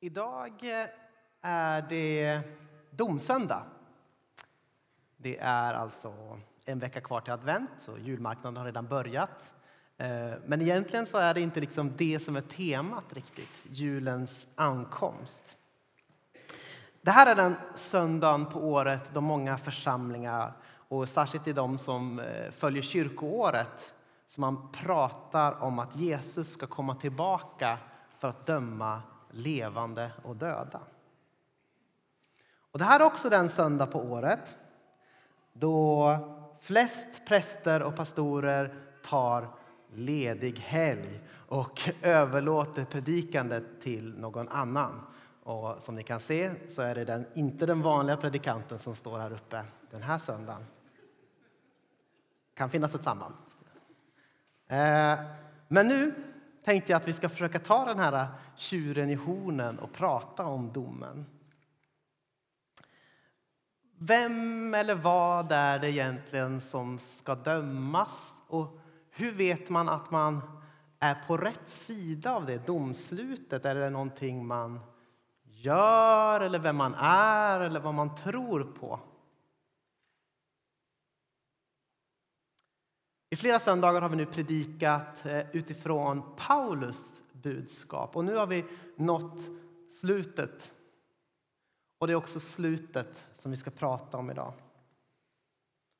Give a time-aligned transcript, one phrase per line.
[0.00, 0.88] Idag eh,
[1.42, 2.40] är det
[2.90, 3.62] domsöndag.
[5.16, 9.54] Det är alltså en vecka kvar till advent, så julmarknaden har redan börjat.
[9.96, 15.58] Eh, men egentligen så är det inte liksom det som är temat riktigt, julens ankomst.
[17.00, 20.52] Det här är den söndagen på året då många församlingar,
[20.88, 23.94] och särskilt i de som eh, följer kyrkoåret,
[24.26, 27.78] som man pratar om att Jesus ska komma tillbaka
[28.18, 29.02] för att döma
[29.38, 30.80] levande och döda.
[32.72, 34.56] Och det här är också den söndag på året
[35.52, 36.16] då
[36.60, 38.74] flest präster och pastorer
[39.04, 39.48] tar
[39.94, 45.00] ledig helg och överlåter predikandet till någon annan.
[45.42, 49.18] Och som ni kan se så är det den, inte den vanliga predikanten som står
[49.18, 50.62] här uppe den här söndagen.
[52.50, 53.34] Det kan finnas ett samband.
[54.66, 55.18] Eh,
[55.68, 56.14] men nu
[56.64, 58.26] tänkte jag att vi ska försöka ta den här
[58.56, 61.26] tjuren i hornen och prata om domen.
[63.98, 68.42] Vem eller vad är det egentligen som ska dömas?
[68.48, 70.40] Och hur vet man att man
[70.98, 73.64] är på rätt sida av det domslutet?
[73.64, 74.80] Är det någonting man
[75.44, 79.00] gör, eller vem man är eller vad man tror på?
[83.30, 88.64] I flera söndagar har vi nu predikat eh, utifrån Paulus budskap och nu har vi
[88.96, 89.40] nått
[90.00, 90.72] slutet.
[91.98, 94.52] Och det är också slutet som vi ska prata om idag.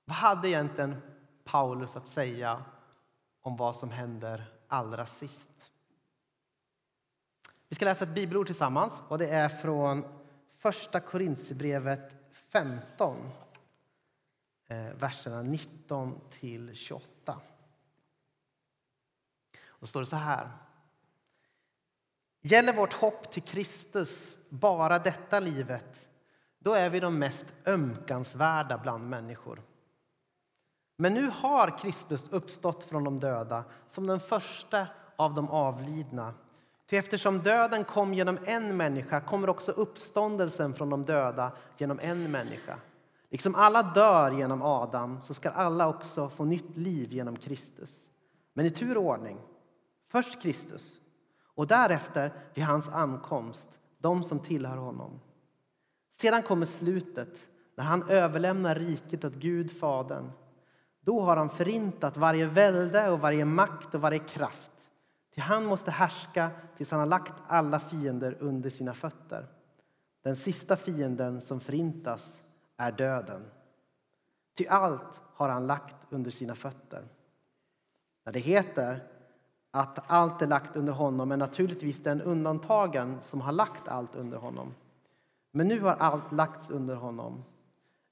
[0.04, 0.96] Vad hade egentligen
[1.44, 2.64] Paulus att säga
[3.40, 5.72] om vad som händer allra sist?
[7.68, 10.04] Vi ska läsa ett bibelord tillsammans och det är från
[10.58, 13.16] Första Korintierbrevet 15
[14.68, 17.40] Eh, verserna 19 till 28.
[19.66, 20.48] Och står det så här.
[22.40, 26.08] Gäller vårt hopp till Kristus bara detta livet
[26.58, 29.62] då är vi de mest ömkansvärda bland människor.
[30.96, 36.34] Men nu har Kristus uppstått från de döda som den första av de avlidna.
[36.86, 42.30] Ty eftersom döden kom genom en människa kommer också uppståndelsen från de döda genom en
[42.30, 42.78] människa.
[43.30, 48.08] Liksom alla dör genom Adam så ska alla också få nytt liv genom Kristus.
[48.52, 49.38] Men i tur och ordning.
[50.08, 50.94] Först Kristus
[51.54, 55.20] och därefter vid hans ankomst de som tillhör honom.
[56.16, 60.30] Sedan kommer slutet när han överlämnar riket åt Gud, Fadern.
[61.00, 64.72] Då har han förintat varje välde och varje makt och varje kraft.
[65.34, 69.46] Till han måste härska tills han har lagt alla fiender under sina fötter.
[70.22, 72.42] Den sista fienden som förintas
[72.78, 73.50] är döden.
[74.56, 77.08] Ty allt har han lagt under sina fötter.
[78.24, 79.04] När det heter
[79.70, 84.38] att allt är lagt under honom är naturligtvis den undantagen som har lagt allt under
[84.38, 84.74] honom.
[85.50, 87.44] Men nu har allt lagts under honom.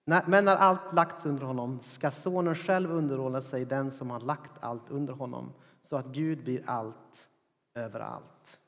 [0.04, 4.64] Men när allt lagts under honom ska sonen själv underordna sig den som har lagt
[4.64, 7.28] allt under honom så att Gud blir allt
[7.74, 8.60] överallt.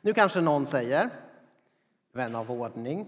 [0.00, 1.10] Nu kanske någon säger,
[2.12, 3.06] vän av ordning,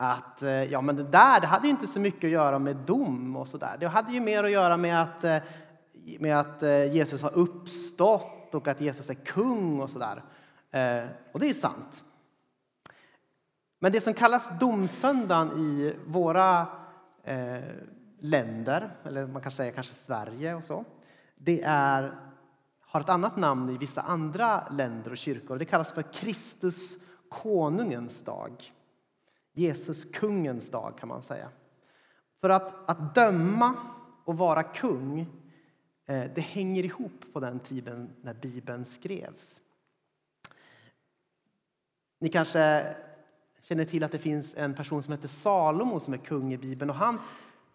[0.00, 3.36] att eh, ja, men det där det hade inte så mycket att göra med dom
[3.36, 3.76] och sådär.
[3.80, 5.38] Det hade ju mer att göra med att, eh,
[6.18, 10.22] med att eh, Jesus har uppstått och att Jesus är kung och sådär.
[11.32, 12.04] Och det är ju sant.
[13.78, 16.66] Men det som kallas domsöndagen i våra
[18.20, 20.84] länder, eller man kan säga kanske Sverige och så,
[21.36, 22.14] det är,
[22.80, 25.58] har ett annat namn i vissa andra länder och kyrkor.
[25.58, 26.96] Det kallas för Kristus
[27.28, 28.72] konungens dag.
[29.58, 31.48] Jesus kungens dag kan man säga.
[32.40, 33.74] För att, att döma
[34.24, 35.20] och vara kung,
[36.06, 39.60] eh, det hänger ihop på den tiden när Bibeln skrevs.
[42.20, 42.94] Ni kanske
[43.62, 46.90] känner till att det finns en person som heter Salomo som är kung i Bibeln
[46.90, 47.18] och han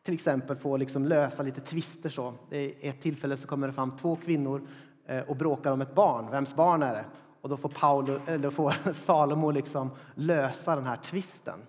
[0.04, 2.10] till exempel får liksom lösa lite tvister.
[2.10, 2.34] Så.
[2.52, 4.68] I ett tillfälle så kommer det fram två kvinnor
[5.06, 6.32] eh, och bråkar om ett barn.
[6.32, 7.06] Vems barn är det?
[7.42, 11.60] Och då får, Paolo, eller får Salomo liksom lösa den här tvisten.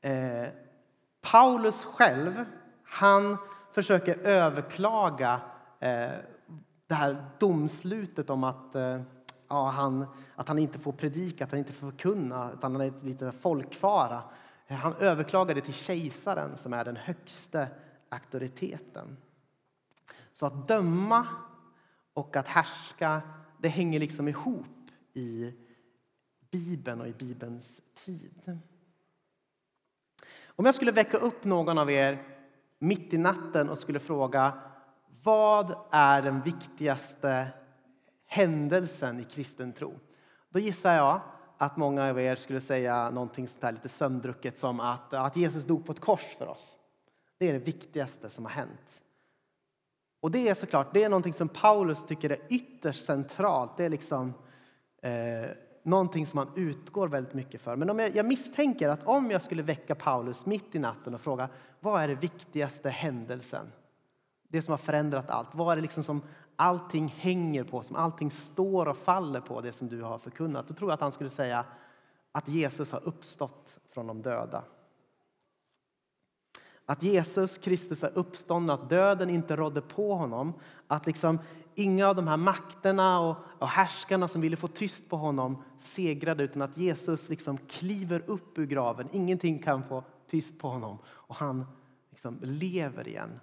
[0.00, 0.48] Eh,
[1.20, 2.44] Paulus själv,
[2.84, 3.36] han
[3.72, 5.40] försöker överklaga
[5.80, 6.10] eh,
[6.86, 9.02] det här domslutet om att, eh,
[9.48, 12.92] ja, han, att han inte får predika, att han inte får förkunna, utan han är
[13.04, 14.22] lite folkfara.
[14.66, 17.66] Eh, han överklagar det till kejsaren som är den högsta
[18.08, 19.16] auktoriteten.
[20.32, 21.26] Så att döma
[22.14, 23.22] och att härska,
[23.58, 25.54] det hänger liksom ihop i
[26.50, 28.60] Bibeln och i Bibelns tid.
[30.60, 32.22] Om jag skulle väcka upp någon av er
[32.78, 34.52] mitt i natten och skulle fråga
[35.22, 37.48] vad är den viktigaste
[38.26, 39.98] händelsen i kristen tro?
[40.48, 41.20] Då gissar jag
[41.58, 45.64] att många av er skulle säga någonting sånt här lite sömndrucket som att, att Jesus
[45.64, 46.78] dog på ett kors för oss.
[47.38, 49.02] Det är det viktigaste som har hänt.
[50.20, 53.76] Och det är såklart det är någonting som Paulus tycker är ytterst centralt.
[53.76, 54.34] Det är liksom
[55.02, 55.50] eh,
[55.82, 57.76] någonting som han utgår väldigt mycket för.
[57.76, 61.20] Men om jag, jag, misstänker att om jag skulle väcka Paulus mitt i natten och
[61.20, 61.48] fråga
[61.80, 63.72] vad är det viktigaste händelsen?
[64.48, 65.54] Det som har förändrat allt.
[65.54, 66.22] Vad är det liksom som
[66.56, 70.68] allting hänger på, som allting står och faller på, det som du har förkunnat?
[70.68, 71.64] Då tror jag att han skulle säga
[72.32, 74.64] att Jesus har uppstått från de döda.
[76.86, 80.52] Att Jesus Kristus är uppstånden, att döden inte rådde på honom.
[80.86, 81.38] Att liksom
[81.80, 86.44] inga av de här makterna och, och härskarna som ville få tyst på honom segrade
[86.44, 89.08] utan att Jesus liksom kliver upp ur graven.
[89.12, 91.66] Ingenting kan få tyst på honom och han
[92.10, 93.40] liksom lever igen.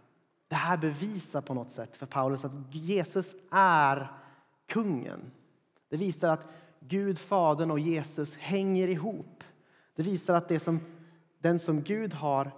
[0.48, 4.12] Det här bevisar på något sätt för Paulus att Jesus är
[4.68, 5.32] kungen.
[5.90, 6.48] Det visar att
[6.80, 9.44] Gud, Fadern och Jesus hänger ihop.
[9.96, 10.80] Det visar att det som,
[11.40, 12.52] den som Gud har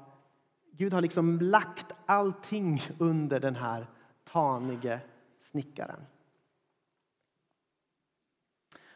[0.79, 3.87] Gud har liksom lagt allting under den här
[4.31, 4.99] tanige
[5.51, 6.05] snickaren.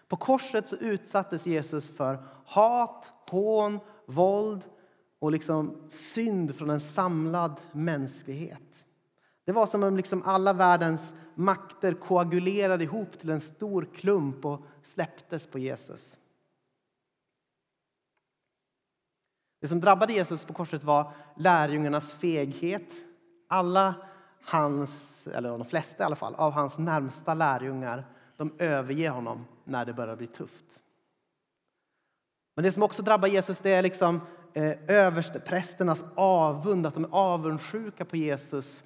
[0.07, 4.63] På korset så utsattes Jesus för hat, hån, våld
[5.19, 8.85] och liksom synd från en samlad mänsklighet.
[9.45, 14.61] Det var som om liksom alla världens makter koagulerade ihop till en stor klump och
[14.83, 16.17] släpptes på Jesus.
[19.59, 22.93] Det som drabbade Jesus på korset var lärjungarnas feghet.
[23.47, 23.95] Alla
[24.45, 28.05] hans, eller de flesta i alla fall, av hans närmsta lärjungar
[28.37, 30.65] de överger honom när det börjar bli tufft.
[32.55, 34.21] Men det som också drabbar Jesus det är liksom
[34.53, 38.83] eh, översteprästernas avund, att de är avundsjuka på Jesus.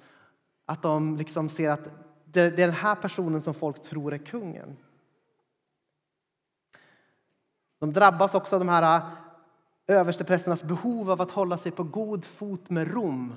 [0.66, 1.88] Att de liksom ser att
[2.24, 4.76] det är den här personen som folk tror är kungen.
[7.78, 12.24] De drabbas också av de här eh, översteprästernas behov av att hålla sig på god
[12.24, 13.34] fot med Rom.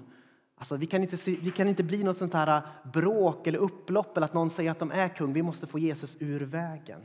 [0.62, 3.60] Alltså, vi, kan inte se, vi kan inte bli något sånt här äh, bråk eller
[3.60, 5.34] upplopp eller att någon säger att de är kung.
[5.34, 7.02] Vi måste få Jesus ur vägen.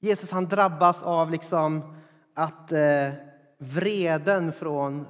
[0.00, 1.96] Jesus han drabbas av liksom
[2.34, 3.12] att eh,
[3.58, 5.06] vreden från,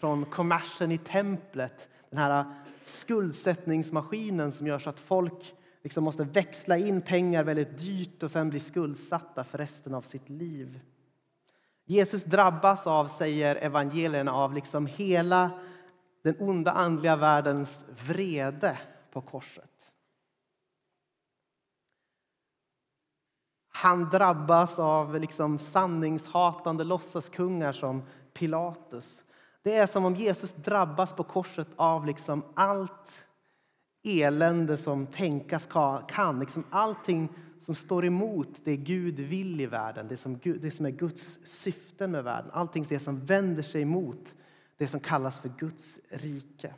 [0.00, 2.46] från kommersen i templet, den här äh,
[2.82, 8.50] skuldsättningsmaskinen som gör så att folk liksom måste växla in pengar väldigt dyrt och sen
[8.50, 10.80] bli skuldsatta för resten av sitt liv.
[11.84, 15.50] Jesus drabbas av, säger evangelierna, av liksom hela
[16.22, 18.78] den onda andliga världens vrede
[19.12, 19.92] på korset.
[23.68, 28.02] Han drabbas av liksom sanningshatande låtsaskungar som
[28.32, 29.24] Pilatus.
[29.62, 33.26] Det är som om Jesus drabbas på korset av liksom allt
[34.04, 35.68] elände som tänkas
[36.08, 36.40] kan.
[36.40, 37.28] Liksom allting
[37.62, 41.38] som står emot det Gud vill i världen, det som, Gud, det som är Guds
[41.44, 42.50] syften med världen.
[42.54, 44.34] Allting det som vänder sig emot
[44.76, 46.74] det som kallas för Guds rike.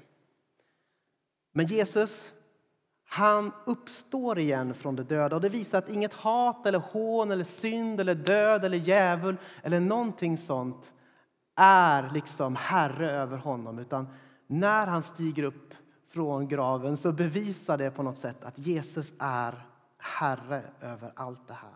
[1.52, 2.32] Men Jesus,
[3.04, 7.44] han uppstår igen från de döda och det visar att inget hat eller hån eller
[7.44, 10.94] synd eller död eller djävul eller någonting sånt
[11.56, 14.08] är liksom herre över honom utan
[14.46, 15.74] när han stiger upp
[16.08, 19.66] från graven så bevisar det på något sätt att Jesus är
[20.04, 21.74] Herre över allt det här.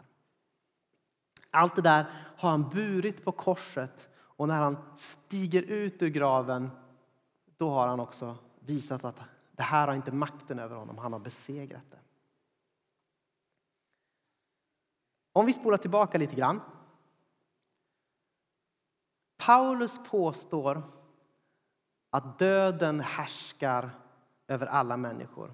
[1.51, 2.07] Allt det där
[2.37, 6.71] har han burit på korset och när han stiger ut ur graven
[7.57, 11.21] då har han också visat att det här har inte makten över honom, han har
[11.21, 11.99] besegrat det.
[15.33, 16.61] Om vi spolar tillbaka lite grann.
[19.37, 20.83] Paulus påstår
[22.11, 23.91] att döden härskar
[24.49, 25.53] över alla människor.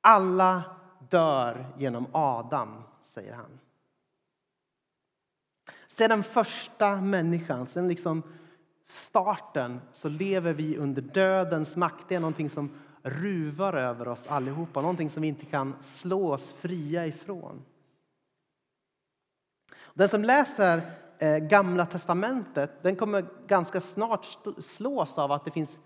[0.00, 3.58] Alla dör genom Adam, säger han.
[5.86, 8.22] Sedan den första människan, sedan liksom
[8.84, 12.08] starten, så lever vi under dödens makt.
[12.08, 12.70] Det är någonting som
[13.02, 17.64] ruvar över oss allihopa, någonting som vi inte kan slå oss fria ifrån.
[19.94, 20.82] Den som läser
[21.18, 24.26] eh, Gamla testamentet den kommer ganska snart
[24.58, 25.78] slås av att det finns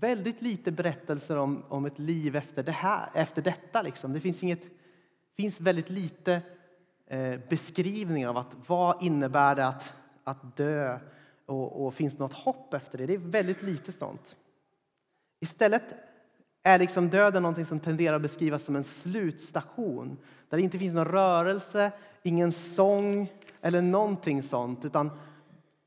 [0.00, 3.82] väldigt lite berättelser om, om ett liv efter, det här, efter detta.
[3.82, 4.12] Liksom.
[4.12, 4.66] Det finns, inget,
[5.36, 6.42] finns väldigt lite
[7.06, 9.92] eh, beskrivningar av att, vad innebär det att,
[10.24, 10.98] att dö
[11.46, 13.06] och, och finns något hopp efter det.
[13.06, 14.36] Det är väldigt lite sånt.
[15.40, 15.94] Istället
[16.62, 20.16] är liksom döden någonting som tenderar att beskrivas som en slutstation
[20.48, 24.84] där det inte finns någon rörelse, ingen sång eller någonting sånt.
[24.84, 25.10] Utan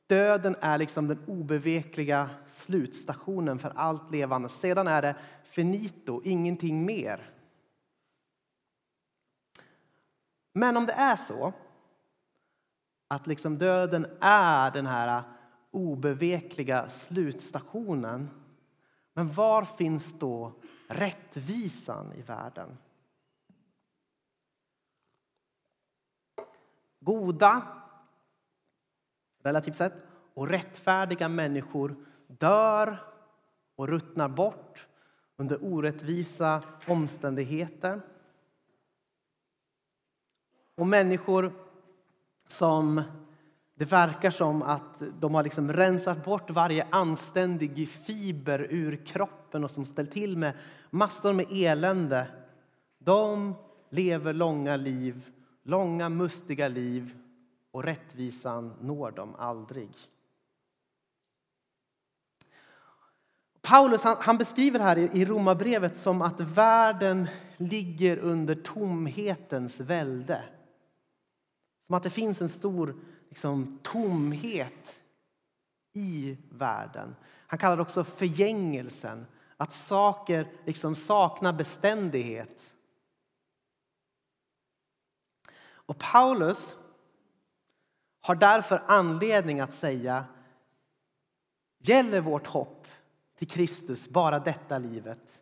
[0.08, 4.50] Döden är liksom den obevekliga slutstationen för allt levande.
[4.50, 7.32] Sedan är det finito, ingenting mer.
[10.54, 11.54] Men om det är så
[13.08, 15.24] att liksom döden är den här
[15.72, 18.30] obevekliga slutstationen
[19.14, 20.54] men var finns då
[20.88, 22.78] rättvisan i världen?
[27.00, 27.68] Goda,
[29.48, 31.96] relativt sett, och rättfärdiga människor
[32.27, 32.98] dör
[33.75, 34.88] och ruttnar bort
[35.38, 38.01] under orättvisa omständigheter.
[40.75, 41.54] Och människor
[42.48, 43.01] som
[43.75, 49.72] det verkar som att de har liksom rensat bort varje anständig fiber ur kroppen och
[49.72, 50.54] som ställt till med
[50.89, 52.27] massor med elände.
[53.00, 53.56] De
[53.89, 55.30] lever långa liv,
[55.63, 57.16] långa mustiga liv
[57.72, 59.90] och rättvisan når dem aldrig.
[63.62, 70.44] Paulus han, han beskriver här i, i Romarbrevet som att världen ligger under tomhetens välde.
[71.86, 72.96] Som att det finns en stor
[73.30, 75.02] liksom, tomhet
[75.94, 77.16] i världen.
[77.48, 79.26] Han kallar det också förgängelsen,
[79.58, 82.74] att saker liksom saknar beständighet.
[85.70, 86.76] Och Paulus
[88.28, 90.26] har därför anledning att säga
[91.80, 92.88] gäller vårt hopp
[93.38, 95.42] till Kristus bara detta livet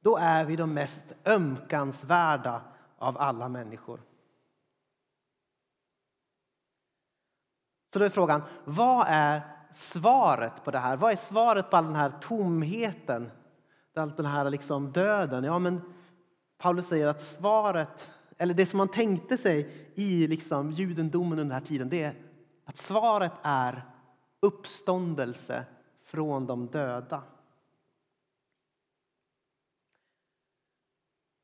[0.00, 2.62] då är vi de mest ömkansvärda
[2.98, 4.00] av alla människor.
[7.92, 10.96] Så då är frågan, vad är svaret på det här?
[10.96, 13.30] Vad är svaret på all den här tomheten?
[13.96, 15.44] All den här liksom döden?
[15.44, 15.94] Ja, men
[16.58, 21.52] Paulus säger att svaret, eller det som man tänkte sig i liksom judendomen under den
[21.52, 22.14] här tiden, det är
[22.64, 23.82] att svaret är
[24.40, 25.64] uppståndelse
[26.04, 27.22] från de döda.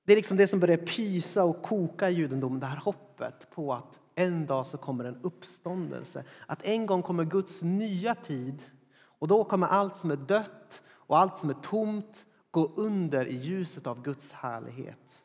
[0.04, 3.74] Det är liksom det som börjar pysa och koka i judendomen, det här hoppet på
[3.74, 6.24] att en dag så kommer en uppståndelse.
[6.46, 8.62] Att en gång kommer Guds nya tid
[8.98, 13.36] och då kommer allt som är dött och allt som är tomt gå under i
[13.36, 15.24] ljuset av Guds härlighet.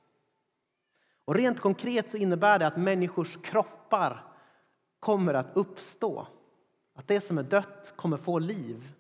[1.26, 4.24] Och rent konkret så innebär det att människors kroppar
[5.00, 6.28] kommer att uppstå.
[6.96, 8.92] Att det som är dött kommer få liv.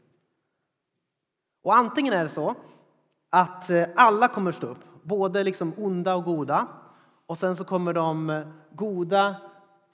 [1.63, 2.55] Och antingen är det så
[3.29, 6.67] att eh, alla kommer stå upp, både liksom onda och goda.
[7.25, 9.35] Och sen så kommer de eh, goda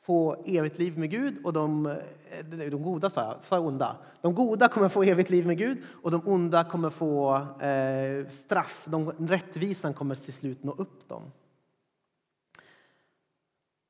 [0.01, 3.95] få evigt liv med Gud och de, eh, de goda sa jag, sa jag onda.
[4.21, 8.85] De goda kommer få evigt liv med Gud och de onda kommer få eh, straff.
[8.85, 11.21] De, rättvisan kommer till slut nå upp dem.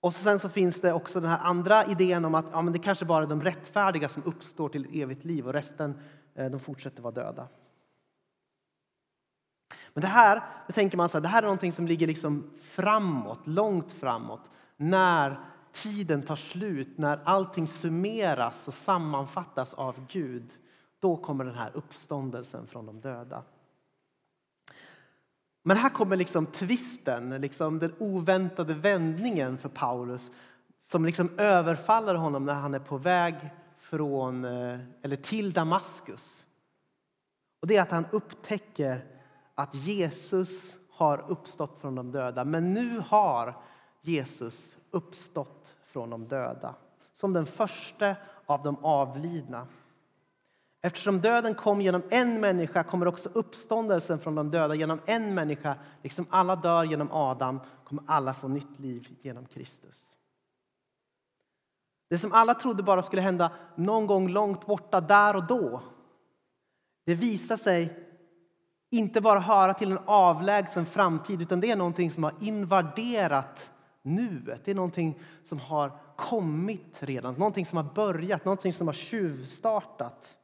[0.01, 2.79] Och sen så finns det också den här andra idén om att ja, men det
[2.79, 5.99] kanske bara är de rättfärdiga som uppstår till evigt liv och resten
[6.35, 7.47] eh, de fortsätter vara döda.
[9.93, 12.49] Men det här, det tänker man så här, det här är någonting som ligger liksom
[12.61, 15.39] framåt, långt framåt, när
[15.71, 20.51] tiden tar slut, när allting summeras och sammanfattas av Gud,
[20.99, 23.43] då kommer den här uppståndelsen från de döda.
[25.63, 30.31] Men här kommer liksom tvisten, liksom den oväntade vändningen för Paulus
[30.77, 33.35] som liksom överfaller honom när han är på väg
[33.77, 36.47] från, eh, eller till Damaskus.
[37.61, 39.05] Och det är att han upptäcker
[39.55, 42.45] att Jesus har uppstått från de döda.
[42.45, 43.57] Men nu har
[44.01, 46.75] Jesus uppstått från de döda
[47.13, 49.67] som den första av de avlidna.
[50.81, 55.75] Eftersom döden kom genom en människa kommer också uppståndelsen från de döda genom en människa.
[56.03, 60.11] Liksom alla dör genom Adam kommer alla få nytt liv genom Kristus.
[62.09, 65.81] Det som alla trodde bara skulle hända någon gång långt borta där och då
[67.05, 68.05] det visar sig
[68.91, 73.71] inte bara höra till en avlägsen framtid utan det är någonting som har invaderat
[74.01, 74.65] nuet.
[74.65, 80.38] Det är någonting som har kommit redan, någonting som har börjat, någonting som har tjuvstartat.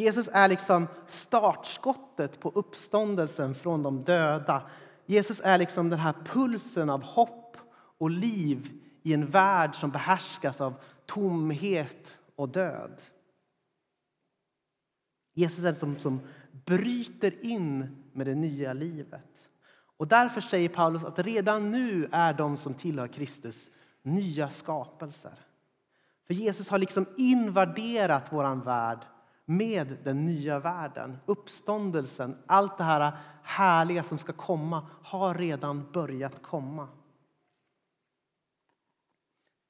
[0.00, 4.62] Jesus är liksom startskottet på uppståndelsen från de döda.
[5.06, 7.56] Jesus är liksom den här pulsen av hopp
[7.98, 8.70] och liv
[9.02, 10.74] i en värld som behärskas av
[11.06, 13.02] tomhet och död.
[15.34, 16.20] Jesus är som, som
[16.64, 19.48] bryter in med det nya livet.
[19.96, 23.70] Och därför säger Paulus att redan nu är de som tillhör Kristus
[24.02, 25.34] nya skapelser.
[26.26, 28.98] För Jesus har liksom invaderat vår värld
[29.50, 31.18] med den nya världen.
[31.26, 36.88] Uppståndelsen, allt det här härliga som ska komma har redan börjat komma.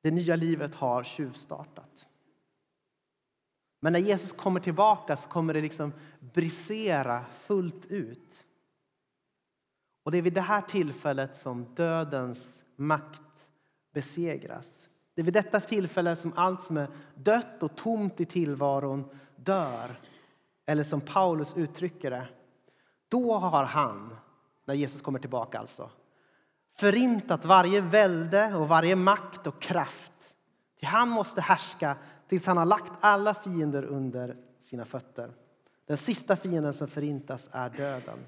[0.03, 2.09] Det nya livet har tjuvstartat.
[3.81, 8.47] Men när Jesus kommer tillbaka så kommer det liksom brisera fullt ut.
[10.03, 13.49] Och det är vid det här tillfället som dödens makt
[13.93, 14.89] besegras.
[15.15, 19.05] Det är vid detta tillfälle som allt som är dött och tomt i tillvaron
[19.45, 20.01] dör.
[20.67, 22.29] Eller som Paulus uttrycker det,
[23.09, 24.17] då har han,
[24.65, 25.91] när Jesus kommer tillbaka alltså,
[26.77, 30.37] förintat varje välde och varje makt och kraft.
[30.81, 31.97] Ty han måste härska
[32.29, 35.31] tills han har lagt alla fiender under sina fötter.
[35.87, 38.19] Den sista fienden som förintas är döden.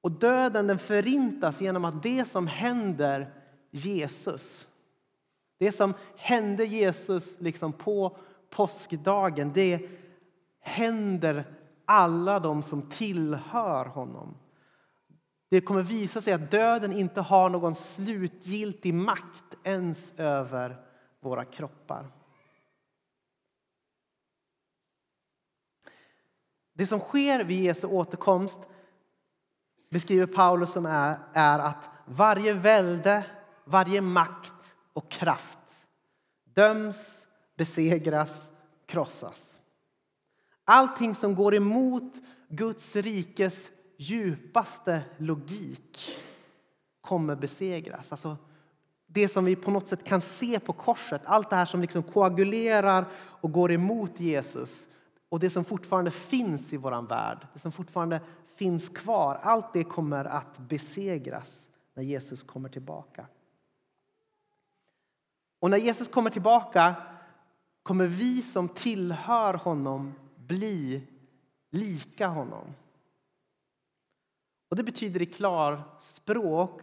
[0.00, 3.34] Och döden den förintas genom att det som händer
[3.70, 4.68] Jesus,
[5.58, 8.16] det som hände Jesus liksom på
[8.50, 9.88] påskdagen, det
[10.60, 14.36] händer alla de som tillhör honom.
[15.50, 20.76] Det kommer visa sig att döden inte har någon slutgiltig makt ens över
[21.20, 22.12] våra kroppar.
[26.72, 28.60] Det som sker vid Jesu återkomst
[29.90, 33.24] beskriver Paulus som är, är att varje välde,
[33.64, 35.86] varje makt och kraft
[36.44, 37.26] döms,
[37.60, 38.50] besegras,
[38.86, 39.60] krossas.
[40.64, 42.12] Allting som går emot
[42.48, 46.16] Guds rikes djupaste logik
[47.00, 48.12] kommer besegras.
[48.12, 48.36] Alltså
[49.06, 52.02] det som vi på något sätt kan se på korset, allt det här som liksom
[52.02, 54.88] koagulerar och går emot Jesus
[55.28, 58.20] och det som fortfarande finns i vår värld, det som fortfarande
[58.56, 63.26] finns kvar, allt det kommer att besegras när Jesus kommer tillbaka.
[65.60, 66.94] Och när Jesus kommer tillbaka
[67.90, 71.02] kommer vi som tillhör honom bli
[71.70, 72.64] lika honom.
[74.68, 76.82] Och Det betyder i klarspråk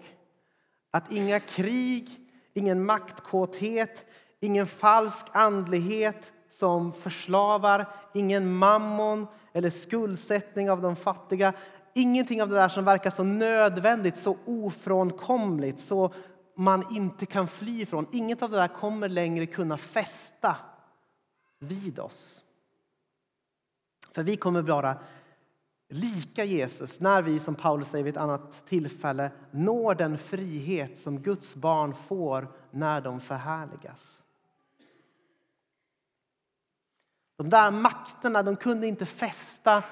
[0.92, 2.10] att inga krig,
[2.54, 4.06] ingen maktkåthet,
[4.40, 11.54] ingen falsk andlighet som förslavar, ingen mammon eller skuldsättning av de fattiga.
[11.94, 16.14] Ingenting av det där som verkar så nödvändigt, så ofrånkomligt, så
[16.58, 18.08] man inte kan fly ifrån.
[18.12, 20.56] Inget av det där kommer längre kunna fästa
[21.60, 22.44] vid oss.
[24.12, 24.98] För vi kommer vara
[25.90, 31.22] lika Jesus när vi, som Paulus säger vid ett annat tillfälle, når den frihet som
[31.22, 34.24] Guds barn får när de förhärligas.
[37.38, 39.84] De där makterna de kunde inte fästa,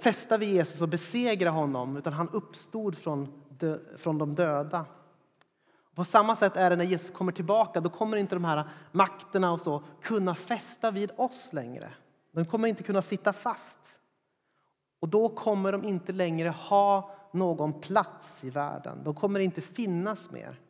[0.00, 4.86] fästa vid Jesus och besegra honom utan han uppstod från, dö, från de döda.
[5.94, 7.80] På samma sätt är det när Jesus kommer tillbaka.
[7.80, 11.88] Då kommer inte de här makterna och så kunna fästa vid oss längre.
[12.32, 13.98] De kommer inte kunna sitta fast.
[15.00, 19.04] Och då kommer de inte längre ha någon plats i världen.
[19.04, 20.60] De kommer inte finnas mer.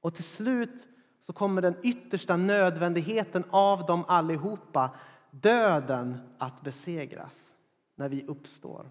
[0.00, 0.88] Och till slut
[1.20, 4.90] så kommer den yttersta nödvändigheten av dem allihopa,
[5.30, 7.54] döden, att besegras
[7.94, 8.90] när vi uppstår.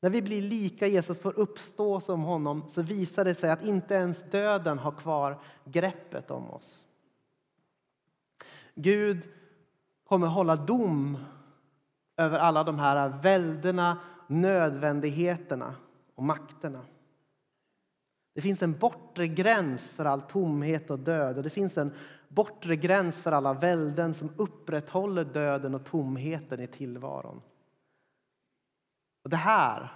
[0.00, 3.94] När vi blir lika Jesus, får uppstå som honom, så visar det sig att inte
[3.94, 6.86] ens döden har kvar greppet om oss.
[8.74, 9.28] Gud
[10.04, 11.18] kommer hålla dom
[12.16, 15.74] över alla de här väldena, nödvändigheterna
[16.14, 16.80] och makterna.
[18.34, 21.92] Det finns en bortre gräns för all tomhet och död och det finns en
[22.28, 27.40] bortre gräns för alla välden som upprätthåller döden och tomheten i tillvaron.
[29.28, 29.92] Och det här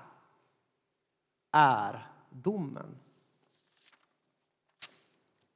[1.53, 2.99] är domen.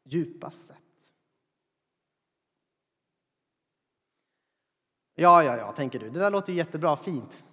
[0.04, 0.76] Djupast sett.
[5.14, 6.10] Ja, ja, ja, tänker du.
[6.10, 7.44] Det där låter ju jättebra, fint.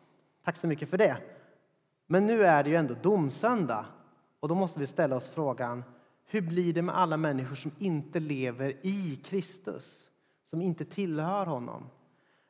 [0.44, 1.18] Tack så mycket för det.
[2.06, 3.86] Men nu är det ju ändå domsöndag
[4.40, 5.84] och då måste vi ställa oss frågan
[6.26, 10.12] hur blir det med alla människor som inte lever i Kristus,
[10.44, 11.90] som inte tillhör honom?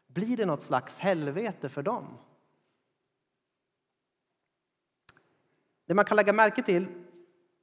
[0.08, 2.18] Blir det något slags helvete för dem?
[5.94, 6.88] Det man kan lägga märke till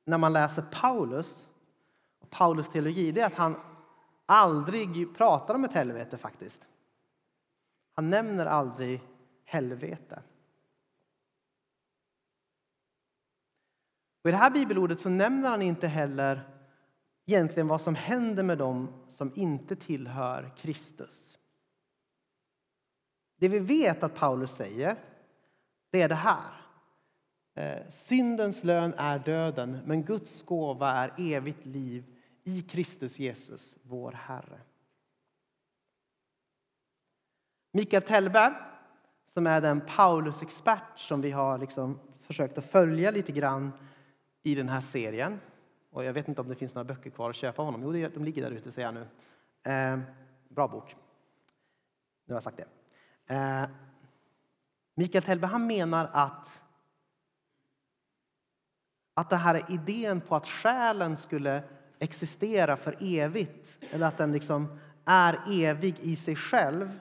[0.04, 1.48] när man läser Paulus
[2.20, 3.56] och Paulus teologi det är att han
[4.26, 6.18] aldrig pratar om ett helvete.
[6.18, 6.68] faktiskt.
[7.92, 9.02] Han nämner aldrig
[9.44, 10.22] helvete.
[14.22, 16.48] Och I det här bibelordet så nämner han inte heller
[17.26, 21.38] egentligen vad som händer med dem som inte tillhör Kristus.
[23.36, 24.96] Det vi vet att Paulus säger,
[25.90, 26.59] det är det här.
[27.54, 32.04] Eh, syndens lön är döden, men Guds gåva är evigt liv
[32.44, 34.60] i Kristus Jesus, vår Herre.
[37.72, 38.54] Mikael Tellberg,
[39.26, 43.72] som är den Paulus-expert som vi har liksom försökt att följa lite grann
[44.42, 45.40] i den här serien.
[45.90, 47.96] Och jag vet inte om det finns några böcker kvar att köpa av honom.
[47.96, 49.06] Jo, de ligger där ute ser jag nu.
[49.72, 49.98] Eh,
[50.48, 50.96] bra bok.
[52.24, 53.34] Nu har jag sagt det.
[53.34, 53.68] Eh,
[54.94, 56.62] Mikael Tellberg han menar att
[59.20, 61.62] att det här idén på att själen skulle
[61.98, 66.98] existera för evigt eller att den liksom är evig i sig själv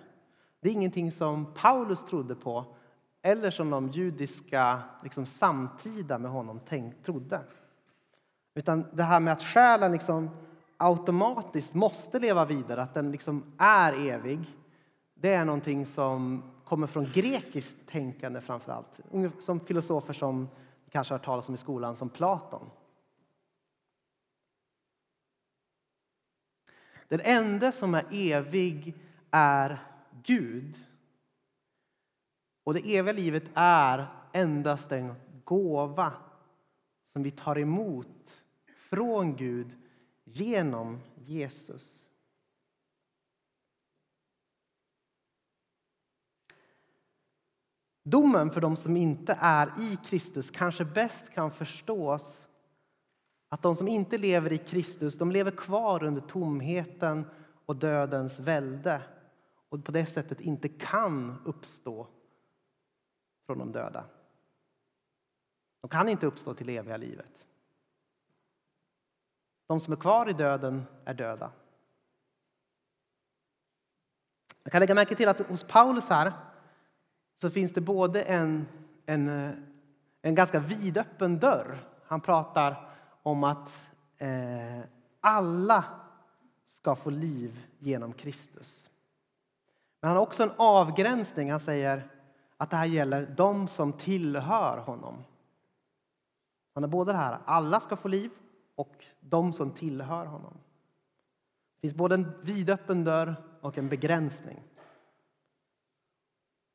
[0.62, 2.66] det är ingenting som Paulus trodde på
[3.22, 7.42] eller som de judiska liksom, samtida med honom tänk, trodde.
[8.56, 10.30] Utan det här med att själen liksom
[10.78, 14.56] automatiskt måste leva vidare, att den liksom är evig
[15.22, 19.00] det är någonting som kommer från grekiskt tänkande framför allt.
[19.40, 20.48] Som filosofer som
[20.89, 22.69] kanske har talas om i skolan, som Platon.
[27.08, 28.95] Den enda som är evig
[29.32, 29.80] är
[30.23, 30.78] Gud.
[32.63, 36.13] Och det eviga livet är endast en gåva
[37.04, 38.43] som vi tar emot
[38.89, 39.78] från Gud
[40.23, 42.09] genom Jesus.
[48.10, 52.48] Domen för de som inte är i Kristus kanske bäst kan förstås
[53.50, 57.26] att de som inte lever i Kristus de lever kvar under tomheten
[57.65, 59.02] och dödens välde
[59.69, 62.08] och på det sättet inte kan uppstå
[63.45, 64.06] från de döda.
[65.82, 67.48] De kan inte uppstå till eviga livet.
[69.67, 71.52] De som är kvar i döden är döda.
[74.63, 76.49] Jag kan lägga märke till att hos Paulus här
[77.41, 78.67] så finns det både en,
[79.06, 79.52] en, eh,
[80.21, 81.80] en ganska vidöppen dörr.
[82.06, 82.89] Han pratar
[83.23, 84.80] om att eh,
[85.21, 85.84] alla
[86.65, 88.89] ska få liv genom Kristus.
[90.02, 91.52] Men han har också en avgränsning.
[91.52, 92.10] Han säger
[92.58, 95.23] att det här gäller de som tillhör honom.
[96.73, 98.32] Han har både det här, alla ska få liv
[98.75, 100.54] och de som tillhör honom.
[101.75, 104.63] Det finns både en vidöppen dörr och en begränsning.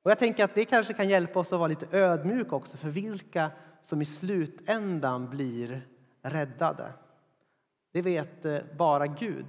[0.05, 2.89] Och jag tänker att det kanske kan hjälpa oss att vara lite ödmjuka också för
[2.89, 3.51] vilka
[3.83, 5.89] som i slutändan blir
[6.23, 6.93] räddade.
[7.93, 9.47] Det vet eh, bara Gud.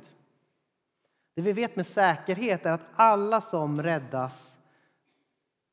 [1.34, 4.58] Det vi vet med säkerhet är att alla som räddas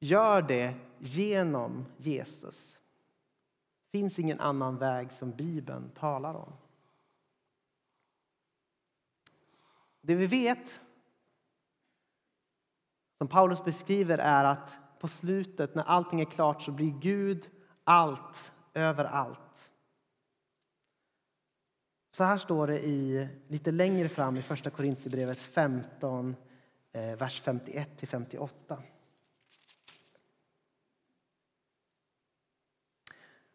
[0.01, 2.79] gör det genom Jesus.
[3.85, 6.53] Det finns ingen annan väg som Bibeln talar om.
[10.01, 10.81] Det vi vet,
[13.23, 17.51] som Paulus beskriver, är att på slutet, när allting är klart, så blir Gud
[17.85, 19.73] allt överallt.
[22.11, 26.37] Så här står det i, lite längre fram i Första Korintierbrevet 15,
[26.93, 28.49] eh, vers 51-58.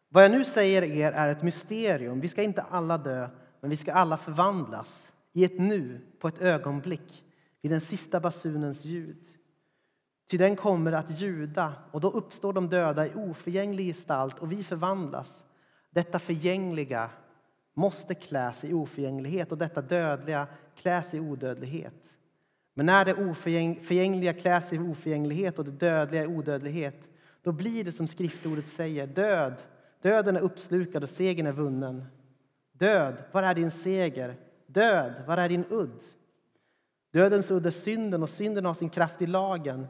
[0.09, 2.19] Vad jag nu säger er är ett mysterium.
[2.19, 6.41] Vi ska inte alla dö, men vi ska alla förvandlas i ett nu, på ett
[6.41, 7.23] ögonblick,
[7.61, 9.36] vid den sista basunens ljud.
[10.29, 14.63] Ty den kommer att ljuda, och då uppstår de döda i oförgänglig gestalt och vi
[14.63, 15.45] förvandlas.
[15.89, 17.09] Detta förgängliga
[17.73, 22.17] måste kläs i oförgänglighet och detta dödliga kläs i odödlighet.
[22.73, 27.07] Men när det oförgängliga kläs i oförgänglighet och det dödliga i odödlighet
[27.41, 29.53] då blir det som skriftordet säger, död,
[30.01, 32.05] döden är uppslukad och segern är vunnen.
[32.71, 34.35] Död, var är din seger?
[34.67, 36.03] Död, var är din udd?
[37.13, 39.87] Dödens udd är synden och synden har sin kraft i lagen.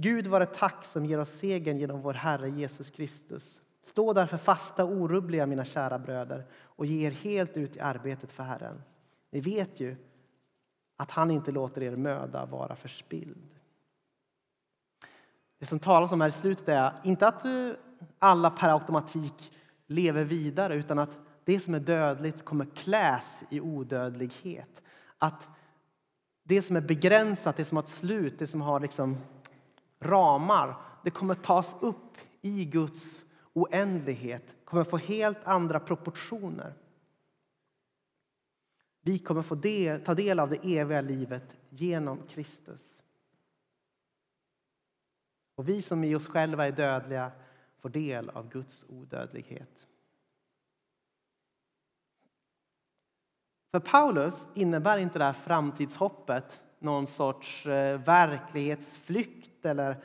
[0.00, 3.60] Gud vare tack som ger oss segern genom vår Herre Jesus Kristus.
[3.82, 8.32] Stå därför fasta och orubbliga, mina kära bröder, och ge er helt ut i arbetet
[8.32, 8.82] för Herren.
[9.30, 9.96] Ni vet ju
[10.96, 13.48] att han inte låter er möda vara förspilld.
[15.58, 17.44] Det som talas om här i slutet är inte att
[18.18, 19.52] alla per automatik
[19.86, 24.82] lever vidare utan att det som är dödligt kommer kläs i odödlighet.
[25.18, 25.48] Att
[26.42, 29.16] det som är begränsat, det som har ett slut, det som har liksom
[30.00, 36.74] ramar det kommer tas upp i Guds oändlighet kommer få helt andra proportioner.
[39.00, 43.04] Vi kommer få del, ta del av det eviga livet genom Kristus.
[45.54, 47.32] Och vi som i oss själva är dödliga
[47.78, 49.88] får del av Guds odödlighet.
[53.70, 59.96] För Paulus innebär inte det här framtidshoppet någon sorts eh, verklighetsflykt eller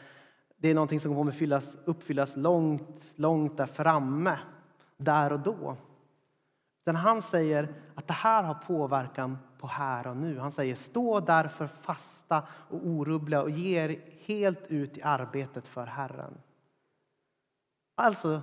[0.58, 4.40] det är någonting som kommer fyllas, uppfyllas långt, långt där framme,
[4.98, 5.78] där och då.
[6.86, 10.40] Utan han säger att det här har påverkan på här och nu.
[10.40, 15.86] Han säger stå därför fasta och orubbliga och ge er helt ut i arbetet för
[15.86, 16.38] Herren.
[17.96, 18.42] Alltså,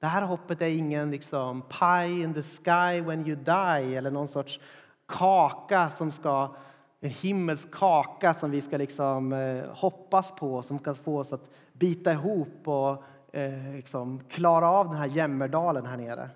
[0.00, 4.28] det här hoppet är ingen liksom pie in the sky when you die eller någon
[4.28, 4.60] sorts
[5.06, 6.56] kaka som ska
[7.00, 11.50] en himmelsk kaka som vi ska liksom, eh, hoppas på, som kan få oss att
[11.72, 16.30] bita ihop och eh, liksom, klara av den här jämmerdalen här nere.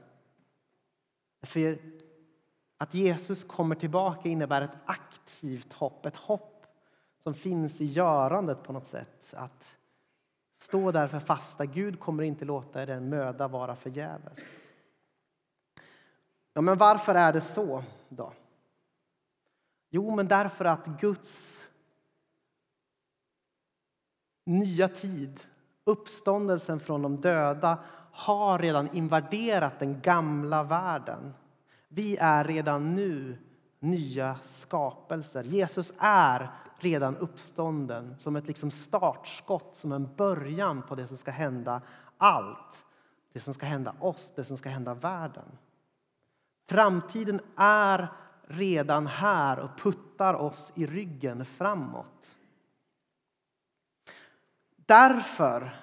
[1.43, 1.79] För
[2.79, 6.67] att Jesus kommer tillbaka innebär ett aktivt hopp, ett hopp
[7.23, 9.35] som finns i görandet på något sätt.
[9.37, 9.77] Att
[10.55, 11.67] stå där för fasta.
[11.67, 14.39] Gud kommer inte låta er möda vara förgäves.
[16.53, 18.33] Ja, men varför är det så då?
[19.91, 21.65] Jo, men därför att Guds
[24.47, 25.41] nya tid,
[25.85, 27.79] uppståndelsen från de döda
[28.13, 31.35] har redan invaderat den gamla världen.
[31.89, 33.39] Vi är redan nu
[33.81, 35.43] nya skapelser.
[35.43, 41.31] Jesus är redan uppstånden som ett liksom startskott, som en början på det som ska
[41.31, 41.83] hända
[42.19, 42.85] allt.
[43.33, 45.59] Det som ska hända oss, det som ska hända världen.
[46.69, 48.09] Framtiden är
[48.51, 52.37] redan här och puttar oss i ryggen framåt.
[54.77, 55.77] Därför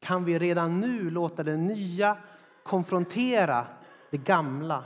[0.00, 2.18] kan vi redan nu låta det nya
[2.64, 3.66] konfrontera
[4.10, 4.84] det gamla.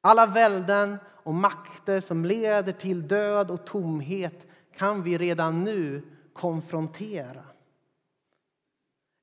[0.00, 7.44] Alla välden och makter som leder till död och tomhet kan vi redan nu konfrontera.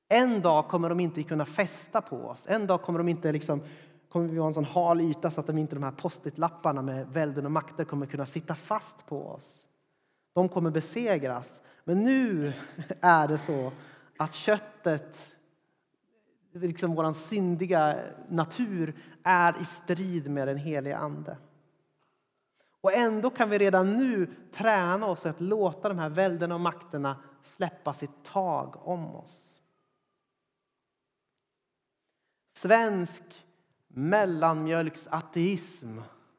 [0.08, 2.46] En dag kommer de inte kunna fästa på oss.
[2.48, 3.62] En dag kommer de inte liksom,
[4.08, 7.06] kommer vi ha en sån hal yta så att de inte de här lapparna med
[7.08, 9.66] välden och makter kommer kunna sitta fast på oss.
[10.32, 11.60] De kommer besegras.
[11.84, 12.52] Men nu
[13.00, 13.72] är det så
[14.18, 15.36] att köttet,
[16.52, 21.36] liksom vår syndiga natur, är i strid med den helige Ande.
[22.80, 27.16] Och ändå kan vi redan nu träna oss att låta de här väldena och makterna
[27.42, 29.60] släppa sitt tag om oss.
[32.56, 33.45] Svensk
[33.96, 35.98] mellanmjölksateism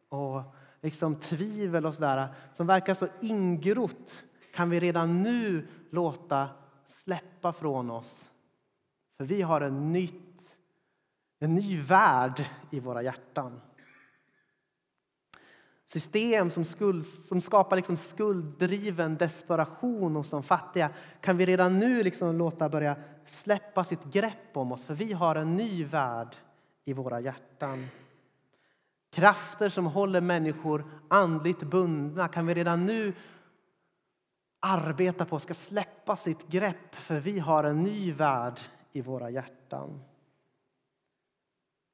[0.09, 0.41] och
[0.81, 6.49] liksom tvivel och sådär som verkar så ingrott kan vi redan nu låta
[6.87, 8.29] släppa från oss.
[9.17, 10.57] För vi har en, nytt,
[11.39, 13.61] en ny värld i våra hjärtan.
[15.85, 20.89] System som, skuld, som skapar liksom skulddriven desperation hos de fattiga
[21.21, 25.35] kan vi redan nu liksom låta börja släppa sitt grepp om oss, för vi har
[25.35, 26.35] en ny värld
[26.88, 27.86] i våra hjärtan.
[29.12, 33.13] Krafter som håller människor andligt bundna kan vi redan nu
[34.60, 38.60] arbeta på ska släppa sitt grepp, för vi har en ny värld
[38.91, 40.00] i våra hjärtan.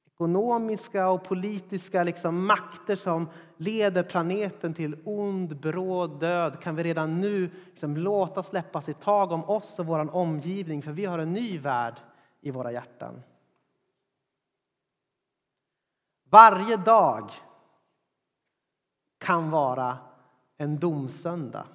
[0.05, 7.19] Ekonomiska och politiska liksom makter som leder planeten till ond, bråd död kan vi redan
[7.19, 11.33] nu liksom låta släppa sitt tag om oss och vår omgivning, för vi har en
[11.33, 11.95] ny värld
[12.41, 13.21] i våra hjärtan.
[16.33, 17.31] Varje dag
[19.17, 19.97] kan vara
[20.57, 21.67] en domsöndag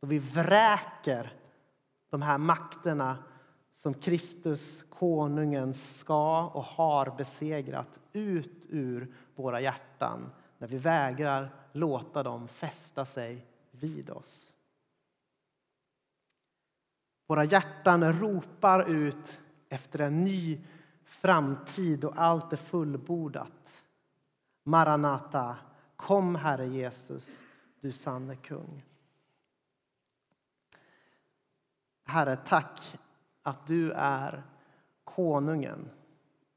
[0.00, 1.32] då vi vräker
[2.10, 3.18] de här makterna
[3.72, 12.22] som Kristus, konungen, ska och har besegrat ut ur våra hjärtan när vi vägrar låta
[12.22, 14.52] dem fästa sig vid oss.
[17.26, 20.60] Våra hjärtan ropar ut efter en ny
[21.06, 23.82] framtid och allt är fullbordat.
[24.62, 25.56] Maranata,
[25.96, 27.42] kom Herre Jesus,
[27.80, 28.84] du sanne kung.
[32.04, 32.98] Herre, tack
[33.42, 34.42] att du är
[35.04, 35.90] konungen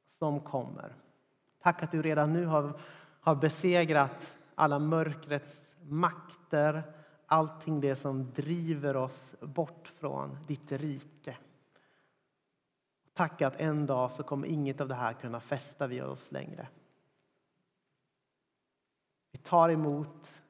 [0.07, 0.95] som kommer.
[1.61, 2.79] Tack att du redan nu har,
[3.21, 6.83] har besegrat alla mörkrets makter
[7.29, 11.37] allting det som driver oss bort från ditt rike.
[13.19, 16.67] Tacka att en dag så kommer inget av det här kunna fästa vid oss längre.
[19.31, 20.41] Vi tar emot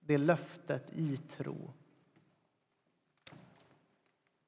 [0.00, 1.72] det löftet i tro.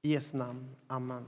[0.03, 0.77] I Jesu namn.
[0.87, 1.27] Amen.